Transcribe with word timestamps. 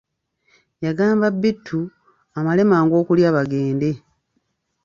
Yagamba 0.85 1.25
Bittu 1.41 1.79
amale 2.37 2.61
mangu 2.71 2.93
okulya 3.01 3.29
bagende. 3.35 3.91